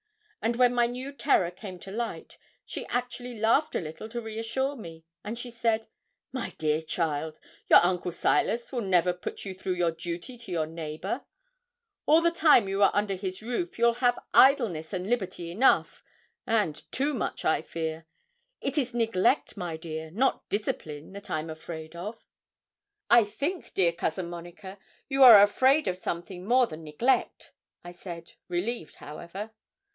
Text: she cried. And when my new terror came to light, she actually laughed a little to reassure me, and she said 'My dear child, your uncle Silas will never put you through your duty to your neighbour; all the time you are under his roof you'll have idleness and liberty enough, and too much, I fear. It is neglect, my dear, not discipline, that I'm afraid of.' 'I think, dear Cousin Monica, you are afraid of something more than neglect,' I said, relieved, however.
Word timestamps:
she 0.01 0.45
cried. 0.45 0.49
And 0.49 0.55
when 0.55 0.73
my 0.73 0.87
new 0.87 1.13
terror 1.13 1.51
came 1.51 1.77
to 1.77 1.91
light, 1.91 2.39
she 2.65 2.87
actually 2.87 3.39
laughed 3.39 3.75
a 3.75 3.79
little 3.79 4.09
to 4.09 4.19
reassure 4.19 4.75
me, 4.75 5.05
and 5.23 5.37
she 5.37 5.51
said 5.51 5.87
'My 6.33 6.55
dear 6.57 6.81
child, 6.81 7.37
your 7.69 7.77
uncle 7.83 8.11
Silas 8.11 8.71
will 8.71 8.81
never 8.81 9.13
put 9.13 9.45
you 9.45 9.53
through 9.53 9.75
your 9.75 9.91
duty 9.91 10.37
to 10.39 10.51
your 10.51 10.65
neighbour; 10.65 11.21
all 12.07 12.19
the 12.21 12.31
time 12.31 12.67
you 12.67 12.81
are 12.81 12.89
under 12.95 13.13
his 13.13 13.43
roof 13.43 13.77
you'll 13.77 13.93
have 13.93 14.17
idleness 14.33 14.91
and 14.93 15.07
liberty 15.07 15.51
enough, 15.51 16.01
and 16.47 16.91
too 16.91 17.13
much, 17.13 17.45
I 17.45 17.61
fear. 17.61 18.07
It 18.59 18.79
is 18.79 18.95
neglect, 18.95 19.55
my 19.55 19.77
dear, 19.77 20.09
not 20.09 20.49
discipline, 20.49 21.11
that 21.13 21.29
I'm 21.29 21.51
afraid 21.51 21.95
of.' 21.95 22.25
'I 23.11 23.25
think, 23.25 23.75
dear 23.75 23.91
Cousin 23.91 24.31
Monica, 24.31 24.79
you 25.07 25.21
are 25.21 25.39
afraid 25.39 25.87
of 25.87 25.95
something 25.97 26.47
more 26.47 26.65
than 26.65 26.83
neglect,' 26.83 27.51
I 27.83 27.91
said, 27.91 28.33
relieved, 28.47 28.95
however. 28.95 29.51